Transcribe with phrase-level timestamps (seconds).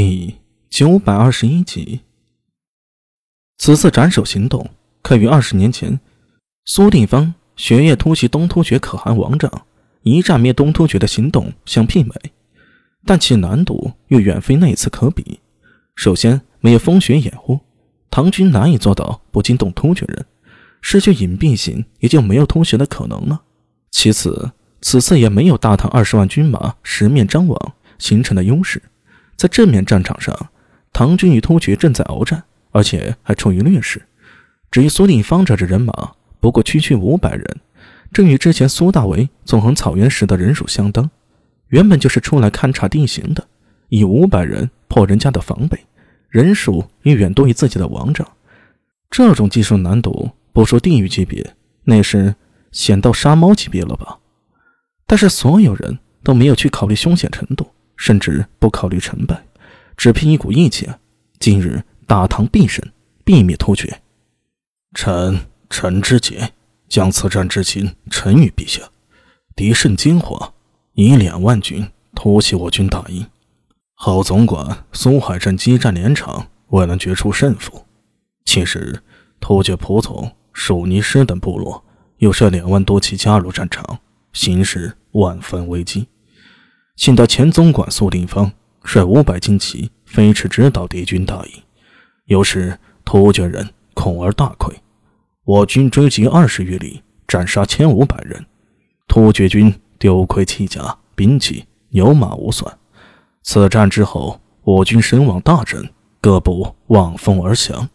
[0.00, 0.36] 第
[0.70, 2.02] 九百二十一集。
[3.56, 4.70] 此次斩首行动
[5.02, 5.98] 开于二十年前，
[6.64, 9.50] 苏定方血液突袭东突厥可汗王帐，
[10.02, 12.14] 一战灭东突厥的行动相媲美，
[13.04, 15.40] 但其难度又远非那次可比。
[15.96, 17.58] 首先，没有风雪掩护，
[18.08, 20.24] 唐军难以做到不惊动突厥人，
[20.80, 23.42] 失去隐蔽性，也就没有突袭的可能了。
[23.90, 28.80] 其次，此次也没有大唐二十万军马十面张网形成的优势。
[29.38, 30.50] 在正面战场上，
[30.92, 34.02] 唐军与突厥正在鏖战，而且还处于劣势。
[34.68, 37.60] 至于苏定方这支人马，不过区区五百人，
[38.12, 41.08] 正与之前苏大为纵横草原时的人数相当。
[41.68, 43.46] 原本就是出来勘察地形的，
[43.90, 45.78] 以五百人破人家的防备，
[46.30, 48.26] 人数也远多于自己的王帐。
[49.08, 52.34] 这种技术难度，不说地狱级别，那是
[52.72, 54.18] 险到杀猫级别了吧？
[55.06, 57.68] 但是所有人都没有去考虑凶险程度。
[57.98, 59.44] 甚至不考虑成败，
[59.94, 60.88] 只凭一股义气。
[61.38, 62.82] 今日大唐必胜，
[63.24, 64.00] 必灭突厥。
[64.94, 66.52] 臣陈之杰
[66.88, 68.80] 将此战之情呈与陛下。
[69.54, 70.54] 敌甚惊慌，
[70.94, 73.26] 以两万军突袭我军大营。
[73.94, 77.84] 后总管苏海镇激战连场，未能决出胜负。
[78.44, 79.02] 其实
[79.40, 81.84] 突厥仆从属尼师等部落
[82.18, 83.98] 又率两万多骑加入战场，
[84.32, 86.06] 形势万分危机。
[86.98, 88.50] 幸得前总管苏定方
[88.82, 91.62] 率五百精骑飞驰直捣敌军大营，
[92.24, 94.74] 有使突厥人恐而大溃。
[95.44, 98.44] 我军追击二十余里，斩杀千五百人，
[99.06, 102.68] 突厥军丢盔弃甲、兵器、牛马无损。
[103.44, 105.88] 此战之后，我军声望大振，
[106.20, 107.88] 各部望风而降。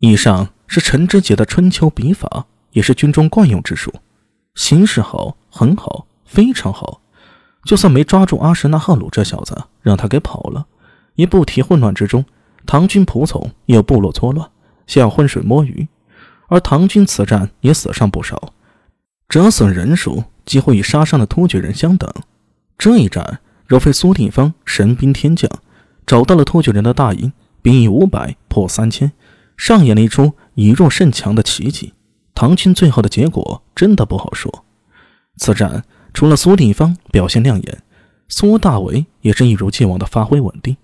[0.00, 3.90] 以上是陈知节的春秋笔法，也是军中惯用之术。
[4.56, 7.00] 形势好，很好，非常好。
[7.66, 10.66] 就算没抓住阿什纳赫鲁这小子，让他给跑了，
[11.16, 12.24] 也不提混乱之中，
[12.64, 14.48] 唐军仆从也有部落作乱，
[14.86, 15.88] 想要浑水摸鱼，
[16.46, 18.52] 而唐军此战也死伤不少，
[19.28, 22.08] 折损人数几乎与杀伤的突厥人相等。
[22.78, 25.50] 这一战若非苏定方神兵天降，
[26.06, 27.32] 找到了突厥人的大营，
[27.62, 29.10] 兵以五百破三千，
[29.56, 31.94] 上演了一出以弱胜强的奇迹，
[32.32, 34.64] 唐军最后的结果真的不好说。
[35.36, 35.82] 此战。
[36.16, 37.82] 除了苏定方表现亮眼，
[38.26, 40.74] 苏大为也是一如既往的发挥稳定。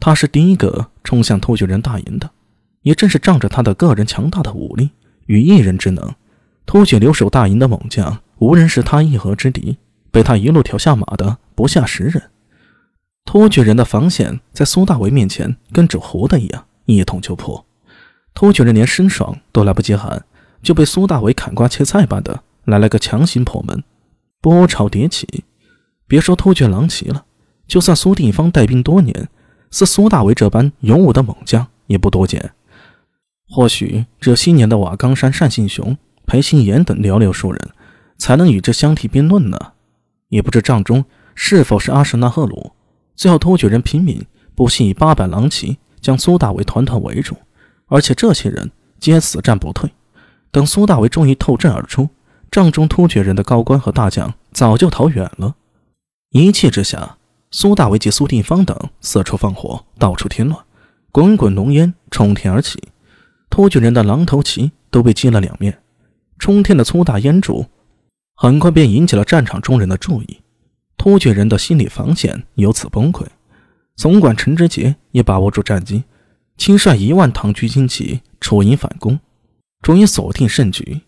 [0.00, 2.28] 他是第一个冲向突厥人大营的，
[2.82, 4.90] 也正是仗着他的个人强大的武力
[5.26, 6.12] 与一人之能，
[6.66, 9.78] 突厥留守大营的猛将无人是他一合之敌，
[10.10, 12.20] 被他一路挑下马的不下十人。
[13.24, 17.64] 突厥人的防线在苏大为面前跟纸糊的一样，一捅就破。
[18.34, 20.24] 突厥人连申爽都来不及喊，
[20.64, 23.84] 就被苏大为砍瓜切菜般的来了个强行破门。
[24.40, 25.44] 波潮迭起，
[26.06, 27.24] 别说突厥狼骑了，
[27.66, 29.28] 就算苏定方带兵多年，
[29.70, 32.52] 似苏大为这般勇武的猛将也不多见。
[33.50, 35.96] 或许只有昔年的瓦岗山单信雄、
[36.26, 37.70] 裴行言等寥寥数人，
[38.16, 39.58] 才能与之相提并论呢。
[40.28, 41.04] 也不知帐中
[41.34, 42.72] 是否是阿什纳赫鲁。
[43.16, 47.36] 最后突厥人拼命不惜以八百狼骑将苏大为团团围住，
[47.86, 49.90] 而且这些人皆死战不退。
[50.50, 52.08] 等苏大为终于透阵而出。
[52.50, 55.54] 帐中突厥人的高官和大将早就逃远了，
[56.30, 57.18] 一气之下，
[57.50, 60.58] 苏大为及苏定方等四处放火，到处添乱，
[61.12, 62.82] 滚滚浓烟冲天而起，
[63.50, 65.78] 突厥人的狼头旗都被击了两面，
[66.38, 67.66] 冲天的粗大烟柱
[68.34, 70.40] 很快便引起了战场中人的注意，
[70.96, 73.24] 突厥人的心理防线由此崩溃。
[73.96, 76.04] 总管陈知节也把握住战机，
[76.56, 79.18] 亲率一万唐军精骑出营反攻，
[79.82, 81.00] 终于锁定胜局。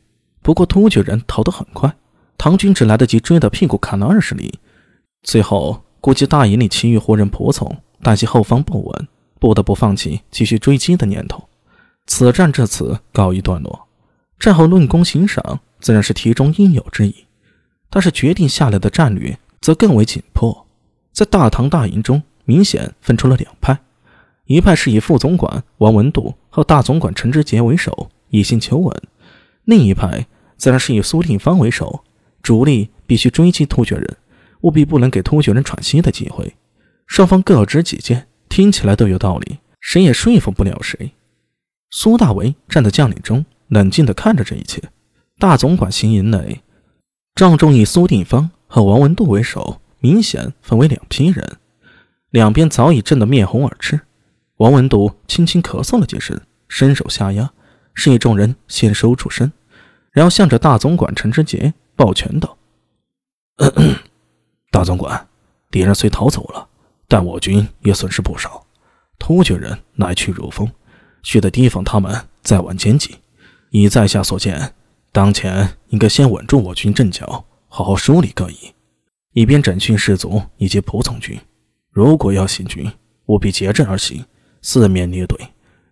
[0.43, 1.95] 不过突厥人逃得很快，
[2.39, 4.59] 唐军只来得及追的屁股砍了二十里。
[5.23, 9.09] 最后估计大营里其余胡人仆从担心后方不稳，
[9.39, 11.49] 不得不放弃继续追击的念头。
[12.06, 13.87] 此战至此告一段落。
[14.39, 17.15] 战后论功行赏，自然是题中应有之意。
[17.91, 20.67] 但是决定下来的战略则更为紧迫。
[21.12, 23.78] 在大唐大营中，明显分出了两派：
[24.47, 29.03] 一派是以副总管王文度和大总管陈知节为首，一心求稳。
[29.65, 30.27] 另一派
[30.57, 32.04] 自然是以苏定方为首，
[32.42, 34.16] 主力必须追击突厥人，
[34.62, 36.57] 务必不能给突厥人喘息的机会。
[37.07, 41.12] 双方各执己见，听起来都有道理，谁也说服不了谁。
[41.91, 44.83] 苏大为站在将领中，冷静地看着这一切。
[45.39, 46.63] 大总管行营内，
[47.34, 51.56] 帐中以苏定方和王文度为首，明显分为两批人，
[52.30, 54.01] 两边早已震得面红耳赤。
[54.59, 57.51] 王文度轻轻咳嗽了几声，伸手下压。
[57.95, 59.53] 示意众人先收住身，
[60.13, 62.57] 然后向着大总管陈之杰抱拳道
[64.71, 65.28] ：“大总管，
[65.71, 66.69] 敌人虽逃走了，
[67.09, 68.65] 但我军也损失不少。
[69.19, 70.71] 突厥人来去如风，
[71.22, 73.16] 需得提防他们再玩奸计。
[73.71, 74.75] 以在下所见，
[75.13, 78.72] 当前应该先稳住我军阵脚，好好梳理各夷，
[79.33, 81.39] 以便整训士卒以及仆从军。
[81.91, 82.91] 如果要行军，
[83.27, 84.25] 务必结阵而行，
[84.63, 85.39] 四面列队，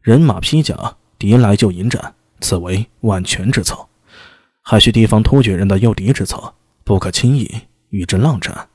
[0.01, 3.77] 人马披甲，敌来就迎战，此为万全之策。
[4.63, 6.55] 还需提防突厥人的诱敌之策，
[6.85, 7.51] 不可轻易
[7.89, 8.69] 与之浪战。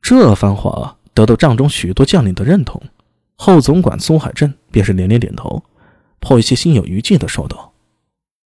[0.00, 2.80] 这番话得到帐中许多将领的认同，
[3.36, 5.62] 后总管苏海镇便是连连点头，
[6.20, 7.71] 颇有些心有余悸的说道。